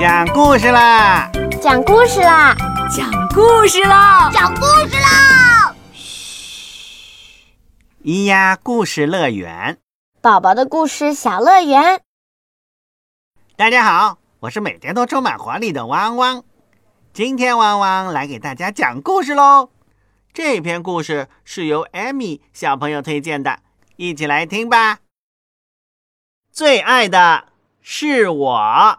[0.00, 1.30] 讲故事啦！
[1.60, 2.56] 讲故事啦！
[2.88, 4.30] 讲故事啦！
[4.32, 5.74] 讲故事啦！
[5.92, 7.44] 嘘，
[8.02, 9.76] 咿呀故事乐园，
[10.22, 12.00] 宝宝的故事小乐园。
[13.56, 16.42] 大家好，我是每天都充满活力的汪汪。
[17.12, 19.68] 今天汪汪来给大家讲故事喽。
[20.32, 23.58] 这篇故事是由艾米小朋友推荐的，
[23.96, 25.00] 一起来听吧。
[26.50, 27.48] 最爱的
[27.82, 28.98] 是我。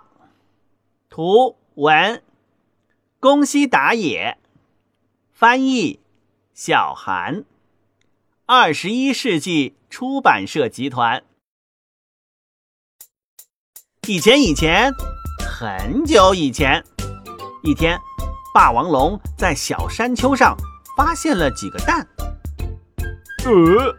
[1.13, 2.23] 图文：
[3.19, 4.37] 宫西达也，
[5.33, 5.99] 翻译：
[6.53, 7.43] 小韩，
[8.45, 11.25] 二十一世纪出版社集团。
[14.07, 14.93] 以前，以前，
[15.45, 16.81] 很久以前，
[17.61, 17.99] 一天，
[18.53, 20.55] 霸王龙在小山丘上
[20.95, 22.07] 发现了几个蛋。
[23.43, 23.93] 呃，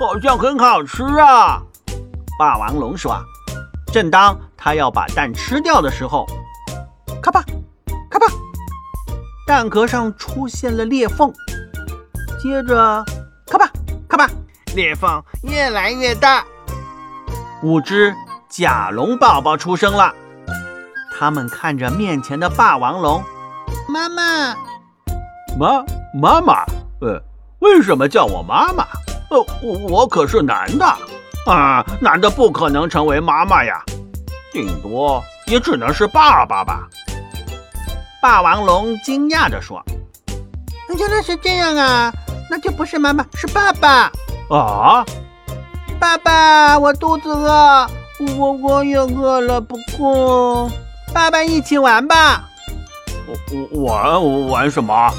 [0.00, 1.62] 好像很好吃啊！
[2.38, 3.22] 霸王龙说。
[3.92, 6.26] 正当他要把蛋吃掉的时候，
[7.22, 7.42] 咔吧，
[8.10, 8.26] 咔吧，
[9.46, 11.32] 蛋壳上出现了裂缝。
[12.38, 13.02] 接着，
[13.46, 13.70] 咔吧，
[14.06, 14.28] 咔吧，
[14.74, 16.44] 裂缝越来越大。
[17.62, 18.14] 五只
[18.50, 20.14] 甲龙宝宝出生了。
[21.18, 23.22] 他们看着面前的霸王龙，
[23.88, 24.54] 妈妈，
[25.58, 26.64] 妈，妈妈，
[27.00, 27.18] 呃，
[27.60, 28.86] 为什么叫我妈妈？
[29.30, 30.84] 呃，我我可是男的。
[31.46, 33.82] 啊，男的不可能成为妈妈呀，
[34.52, 36.88] 顶多也只能是爸爸吧。
[38.20, 39.82] 霸王龙惊讶地说
[40.98, 42.12] ：“原来是这样啊，
[42.50, 44.10] 那就不是妈妈，是爸爸
[44.50, 45.04] 啊！
[45.98, 47.88] 爸爸，我肚子饿，
[48.36, 50.70] 我我也饿了，不过
[51.14, 52.48] 爸爸一起玩吧。
[53.26, 55.14] 我我玩玩什么？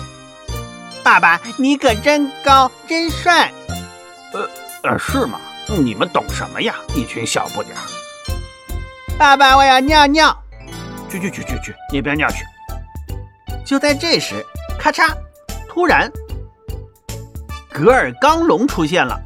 [1.04, 3.52] 爸爸，你可真高，真帅。
[4.34, 4.48] 呃
[4.84, 6.76] 呃，是吗？”你们懂什么呀？
[6.96, 7.82] 一群小不点儿！
[9.18, 10.36] 爸爸，我要尿尿。
[11.10, 12.44] 去去去去去，那边尿去。
[13.66, 14.46] 就在这时，
[14.80, 15.14] 咔嚓！
[15.70, 16.12] 突然，
[17.72, 19.20] 格尔刚龙出现了。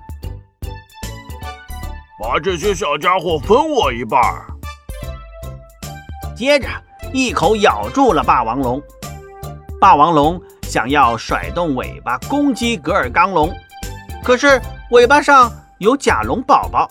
[2.19, 4.21] 把这些小家伙分我一半。
[6.35, 6.67] 接着，
[7.13, 8.81] 一口咬住了霸王龙。
[9.79, 13.53] 霸王龙想要甩动尾巴攻击格尔刚龙，
[14.23, 15.51] 可是尾巴上。
[15.79, 16.89] 有甲龙宝宝，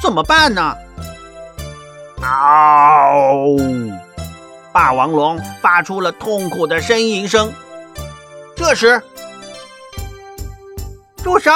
[0.00, 0.76] 怎么办呢？
[2.20, 3.56] 嗷！
[4.72, 7.52] 霸王龙发出了痛苦的呻吟声。
[8.56, 9.02] 这时，
[11.16, 11.50] 住手！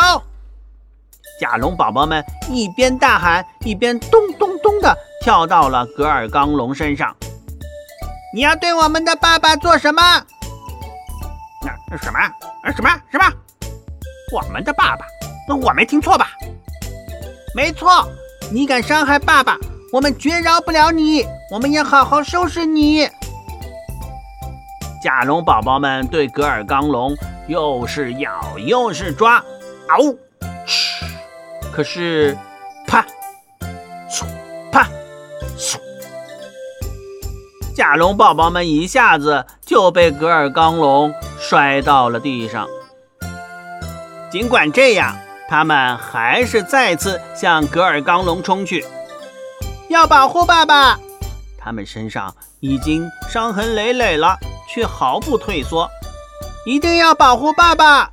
[1.41, 7.15] 甲龙宝宝们一边大喊，一边咚咚咚的跳到了格尔刚龙身上。
[8.35, 10.03] 你要对我们的爸爸做什么？
[11.91, 12.31] 那什么啊？
[12.73, 12.91] 什么？
[13.11, 13.25] 什么？
[14.33, 15.05] 我们的爸爸？
[15.55, 16.31] 我没听错吧？
[17.55, 18.09] 没错，
[18.51, 19.57] 你敢伤害爸爸，
[19.95, 21.25] 我们绝饶不了你！
[21.53, 23.09] 我们要好好收拾你！
[25.01, 27.15] 甲龙宝宝们对格尔刚龙
[27.47, 29.41] 又是咬又是抓，
[29.87, 30.17] 嗷！
[30.67, 31.05] 嘘！
[31.73, 32.37] 可是，
[32.89, 33.07] 啪！
[34.11, 34.25] 嗖！
[34.73, 34.89] 啪！
[35.57, 35.79] 嗖！
[37.77, 42.67] 甲龙宝宝们一下子就被格尔刚龙摔到了地上。
[44.33, 45.17] 尽管这样。
[45.47, 48.83] 他们还是再次向格尔刚龙冲去，
[49.95, 50.99] 要保护爸爸。
[51.57, 54.37] 他们身上已经伤痕累累了，
[54.69, 55.89] 却毫不退缩，
[56.67, 58.11] 一定要保护爸爸。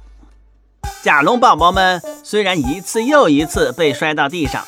[1.02, 4.64] 甲龙宝宝们虽然一次又一次被摔到地上，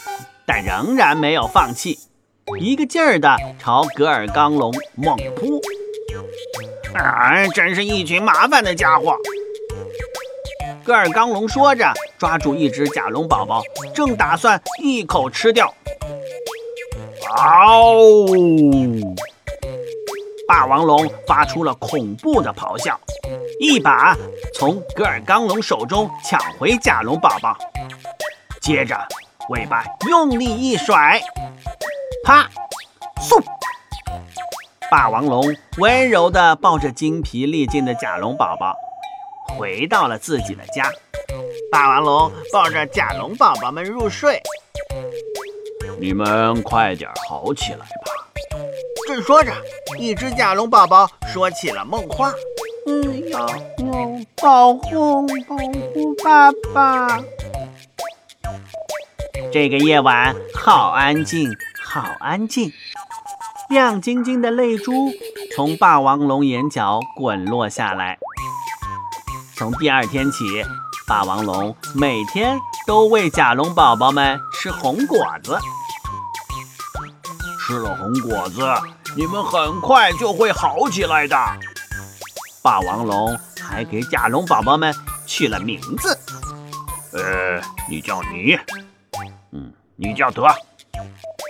[0.47, 1.99] 但仍然没有放弃，
[2.59, 5.61] 一个劲儿地朝格尔刚龙猛扑。
[6.95, 9.15] 啊，真是一群麻烦的家伙！
[10.83, 13.61] 格尔刚龙说着，抓住一只甲龙宝宝，
[13.93, 15.71] 正打算一口吃掉。
[17.35, 18.27] 嗷！
[20.47, 22.99] 霸王龙发出了恐怖的咆哮，
[23.59, 24.15] 一把
[24.53, 27.57] 从格尔刚龙手中抢回甲龙宝宝，
[28.61, 28.95] 接着
[29.49, 31.19] 尾巴用力一甩，
[32.23, 32.47] 啪！
[33.21, 33.41] 嗖！
[34.91, 35.43] 霸王龙
[35.79, 38.75] 温柔地抱着精疲力尽的甲龙宝宝。
[39.57, 40.91] 回到了自己的家，
[41.71, 44.39] 霸王龙抱着甲龙宝宝们入睡。
[46.03, 48.11] 你们快点好起来吧！
[49.07, 49.53] 正说着，
[49.97, 52.29] 一只甲龙宝宝说起了梦话
[52.85, 53.55] ：“嗯，要要
[54.41, 57.17] 保护保护爸爸。”
[59.49, 61.49] 这个夜晚好安静，
[61.81, 62.69] 好安静。
[63.69, 65.09] 亮晶晶的泪珠
[65.55, 68.17] 从霸王龙眼角滚落下来。
[69.55, 70.65] 从第二天起，
[71.07, 75.57] 霸王龙每天都喂甲龙宝宝们吃红果子。
[77.65, 78.61] 吃了红果子，
[79.15, 81.37] 你们很快就会好起来的。
[82.61, 84.93] 霸王龙还给甲龙宝宝们
[85.25, 86.17] 起了名字。
[87.13, 88.59] 呃，你叫你，
[89.53, 90.45] 嗯，你叫德，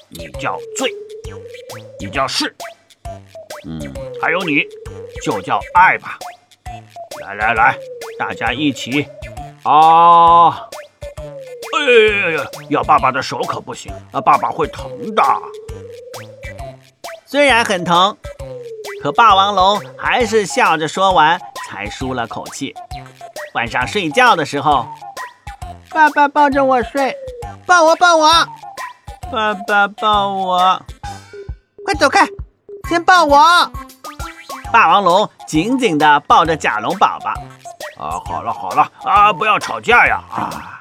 [0.09, 0.91] 你叫醉，
[1.99, 2.55] 你叫是，
[3.65, 3.81] 嗯，
[4.21, 4.63] 还有你，
[5.23, 6.19] 就叫爱吧。
[7.21, 7.75] 来来来，
[8.19, 9.07] 大家一起
[9.63, 10.69] 啊！
[11.75, 11.79] 哎
[12.29, 15.23] 呀呀，要爸爸的手可不行啊，爸爸会疼的。
[17.33, 18.15] 虽然很疼，
[19.01, 22.75] 可霸王龙还是笑着说完，才舒了口气。
[23.55, 24.87] 晚上睡觉的时候，
[25.89, 27.15] 爸爸抱着我睡，
[27.65, 28.31] 抱我抱我，
[29.31, 30.79] 爸爸抱我，
[31.83, 32.23] 快走开，
[32.87, 33.41] 先抱我。
[34.71, 37.31] 霸王龙紧紧地抱着甲龙宝宝。
[37.97, 40.21] 啊，好了好了啊，不要吵架呀！
[40.29, 40.79] 啊，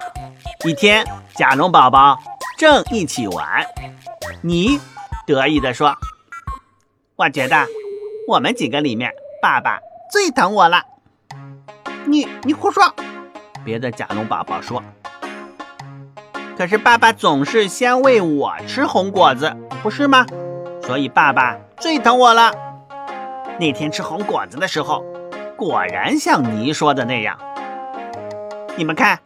[0.66, 1.02] 一天，
[1.34, 2.18] 甲龙宝宝
[2.58, 3.66] 正一起玩，
[4.42, 4.78] 你
[5.26, 5.96] 得意地说
[7.22, 7.68] ：“我觉得
[8.26, 9.78] 我们几个里面，爸爸
[10.10, 10.82] 最疼我了。”
[12.04, 12.92] 你你胡说！
[13.64, 14.82] 别的甲龙宝宝说
[16.58, 20.26] ：“可是爸爸总是先喂我吃红果子，不是吗？
[20.82, 22.52] 所以爸爸最疼我了。
[23.60, 25.04] 那天吃红果子的时候，
[25.56, 27.38] 果然像你说的那样。
[28.74, 29.20] 你们看，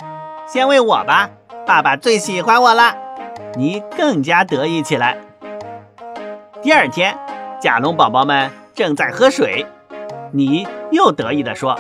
[0.46, 1.30] 先喂我吧，
[1.66, 2.94] 爸爸最喜欢我了。
[3.56, 5.16] 你更加得意起来。
[6.60, 7.16] 第二天，
[7.66, 9.66] 甲龙宝宝们正在喝水，
[10.30, 11.76] 你又得意地说。”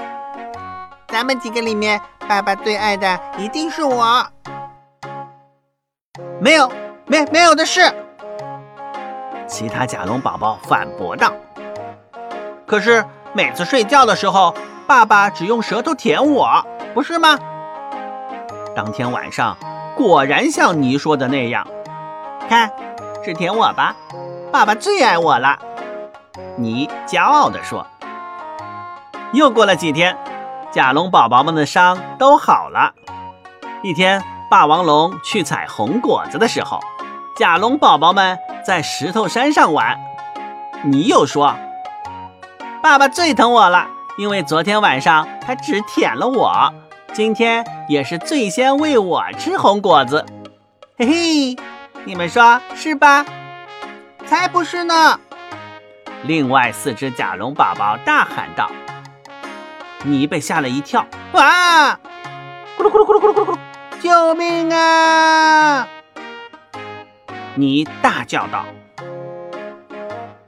[1.06, 4.26] 咱们几个里面，爸爸最爱的一定是我。
[6.40, 6.68] 没有，
[7.06, 7.82] 没没有的事。
[9.46, 11.32] 其他甲龙宝宝反驳道
[12.66, 14.52] ：“可是每次睡觉的时候，
[14.88, 17.38] 爸爸只用舌头舔我，不是吗？”
[18.74, 19.56] 当天晚上，
[19.94, 21.64] 果然像你说的那样。
[22.48, 22.72] 看，
[23.24, 23.94] 是舔我吧，
[24.50, 25.56] 爸爸最爱我了。
[26.56, 27.86] 你骄傲地说。
[29.32, 30.16] 又过了几天。
[30.72, 32.92] 甲龙宝宝们的伤都好了。
[33.82, 36.78] 一天，霸王龙去采红果子的时候，
[37.38, 39.98] 甲龙宝宝们在石头山上玩。
[40.84, 41.56] 你又说
[42.82, 43.86] ：“爸爸最疼我了，
[44.18, 46.70] 因为昨天晚上他只舔了我，
[47.14, 50.26] 今天也是最先喂我吃红果子。”
[50.98, 51.56] 嘿嘿，
[52.04, 53.24] 你们说是吧？
[54.26, 55.18] 才不是呢！
[56.24, 58.70] 另外四只甲龙宝宝大喊道。
[60.02, 61.98] 你被吓了一跳，哇！
[62.78, 63.58] 咕噜咕噜咕噜咕噜咕噜咕噜！
[64.00, 65.88] 救命啊！
[67.54, 68.64] 你大叫道：“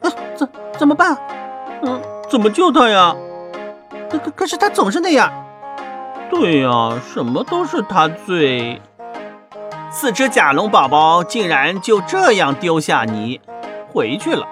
[0.02, 0.48] 啊，怎
[0.78, 1.16] 怎么办？
[1.82, 3.16] 嗯，怎么救他呀？
[4.10, 5.32] 可可可是他总是那样。
[6.30, 8.80] 对呀，什么都是他最……
[9.90, 13.40] 四只甲龙宝宝竟然就这样丢下你
[13.90, 14.46] 回去了。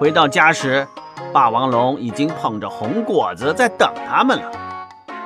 [0.00, 0.88] 回到家时。”
[1.32, 4.50] 霸王龙已经捧着红果子在等他们了，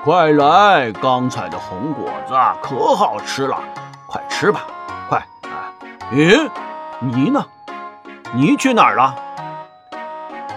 [0.05, 0.93] 快来！
[0.93, 3.59] 刚采的红果子可好吃了，
[4.07, 4.67] 快吃吧，
[5.09, 5.19] 快！
[5.45, 5.73] 啊，
[6.13, 6.51] 咦，
[7.01, 7.47] 你呢？
[8.35, 9.15] 你去哪儿了？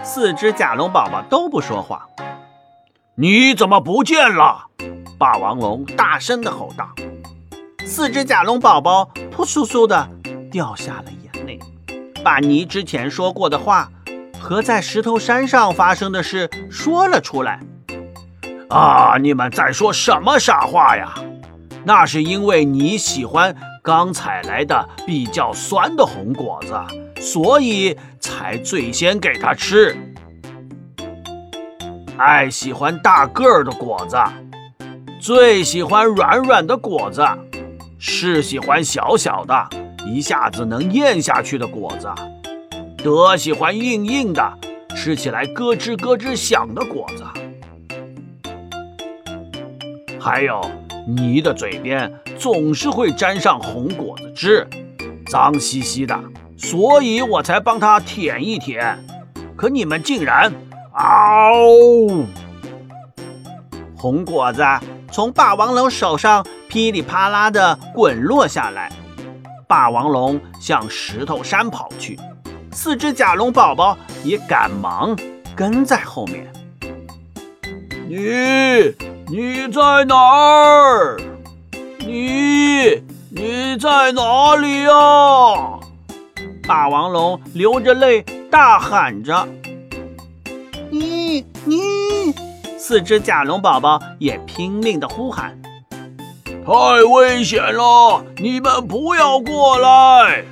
[0.02, 2.06] 四只甲龙宝宝都不说话。
[3.14, 4.66] 你怎么不见了？
[5.18, 6.86] 霸王龙大声的吼道。
[7.86, 10.06] 四只甲龙宝宝扑簌簌的
[10.50, 11.58] 掉下了眼泪，
[12.22, 13.88] 把泥之前说过的话。
[14.40, 17.60] 和在石头山上发生的事说了出来。
[18.68, 19.16] 啊！
[19.18, 21.14] 你们在说什么傻话呀？
[21.84, 26.74] 那是因为你喜欢刚采来的比较酸的红果子，
[27.18, 29.96] 所以才最先给它吃。
[32.18, 34.18] 爱喜欢大个儿的果子，
[35.18, 37.26] 最喜欢软软的果子，
[37.98, 39.68] 是喜欢小小的，
[40.04, 42.06] 一下子能咽下去的果子。
[43.08, 44.58] 德喜欢硬硬的，
[44.94, 47.24] 吃起来咯吱咯吱响的果子。
[50.20, 50.60] 还有，
[51.06, 54.68] 你的嘴边总是会沾上红果子汁，
[55.26, 56.14] 脏兮兮的，
[56.58, 59.02] 所以我才帮他舔一舔。
[59.56, 60.52] 可你们竟然，
[60.92, 62.26] 嗷！
[63.96, 64.62] 红果子
[65.10, 68.92] 从霸王龙手上噼里啪啦的滚落下来，
[69.66, 72.18] 霸王龙向石头山跑去。
[72.72, 75.16] 四只甲龙宝宝也赶忙
[75.56, 76.46] 跟在后面。
[78.08, 78.94] 你
[79.28, 81.18] 你在哪儿？
[81.98, 84.90] 你你在哪里呀？
[86.66, 89.46] 霸王龙流着泪大喊着
[90.90, 92.32] ：“你你！”
[92.78, 95.58] 四只甲龙宝宝也拼命的呼喊
[96.64, 98.24] ：“太危险了！
[98.36, 100.44] 你们不要过来！”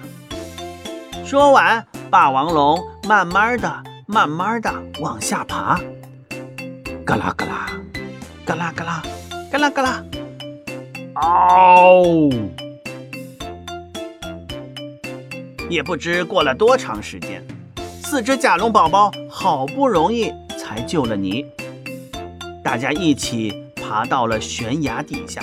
[1.25, 1.87] 说完。
[2.11, 5.81] 霸王龙慢慢的、慢慢的往下爬。
[7.05, 7.73] 嘎啦嘎啦，
[8.45, 9.03] 嘎啦嘎啦，
[9.51, 10.05] 嘎啦嘎啦，
[11.15, 12.31] 嗷！
[15.69, 17.45] 也不知过了多长时间，
[18.05, 21.45] 四只甲龙宝宝好不容易才救了你。
[22.63, 25.43] 大家一起爬到了悬崖底下，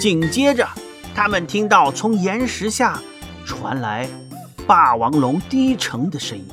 [0.00, 0.66] 紧接着，
[1.14, 3.00] 他们听到从岩石下
[3.44, 4.08] 传来
[4.68, 6.44] 霸王龙低沉的声音，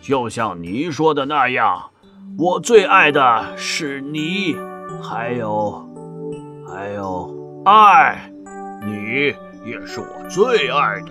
[0.00, 1.90] 就像你说的那样，
[2.38, 4.54] 我最爱的是你，
[5.02, 5.88] 还有，
[6.68, 7.34] 还有
[7.64, 8.30] 爱，
[8.86, 9.34] 你
[9.68, 11.10] 也是我最爱的。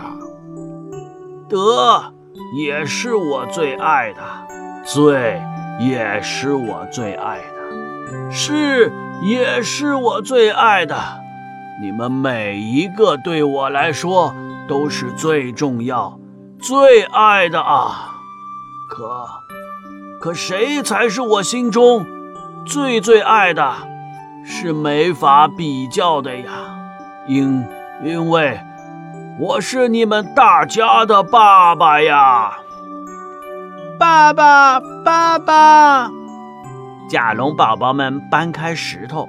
[1.49, 2.13] 得
[2.57, 4.21] 也是我最爱的，
[4.85, 5.41] 罪
[5.81, 8.89] 也是我最爱的，是
[9.21, 10.95] 也是我最爱的。
[11.81, 14.33] 你们每一个对我来说
[14.67, 16.20] 都是最重要、
[16.60, 18.15] 最爱的啊！
[18.89, 19.25] 可，
[20.22, 22.05] 可谁才是我心中
[22.65, 23.74] 最最爱的？
[24.46, 26.51] 是没法比较的呀，
[27.27, 27.65] 因
[28.03, 28.60] 因为。
[29.39, 32.53] 我是你们大家的爸爸呀！
[34.00, 36.12] 爸爸，爸爸！
[37.10, 39.27] 甲龙宝宝们搬开石头，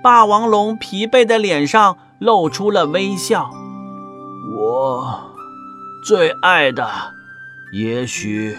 [0.00, 3.50] 霸王龙疲惫的脸上露出了微笑。
[4.64, 5.34] 我
[6.04, 6.88] 最爱的，
[7.72, 8.56] 也许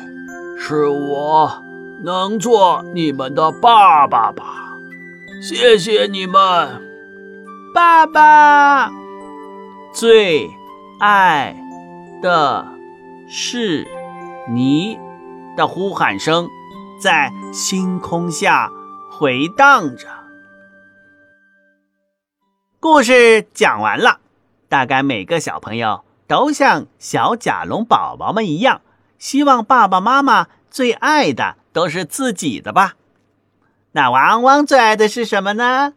[0.60, 1.64] 是我
[2.04, 4.44] 能做你们的爸爸吧。
[5.42, 6.82] 谢谢你们，
[7.74, 8.92] 爸爸。
[9.94, 10.50] 最。
[11.00, 11.54] 爱
[12.22, 12.66] 的
[13.28, 13.86] 是
[14.50, 14.98] 你
[15.58, 16.48] 的呼喊声，
[17.02, 18.72] 在星空下
[19.12, 20.08] 回荡着。
[22.80, 24.22] 故事讲完了，
[24.74, 28.82] 大概每个小朋友都像小甲龙宝宝们一样，
[29.20, 32.96] 希望爸爸妈妈最爱的都是自己的吧？
[33.92, 35.94] 那汪汪最爱的是什么呢？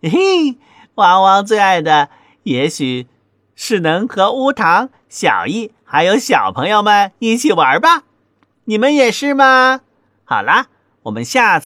[0.00, 0.10] 嘿
[0.54, 0.58] 嘿，
[0.94, 2.08] 汪汪最爱的
[2.44, 3.08] 也许。
[3.56, 8.04] 是能和乌糖、小易还有小朋友们一起玩吧？
[8.66, 9.80] 你们也是吗？
[10.24, 10.68] 好啦，
[11.02, 11.58] 我们下次。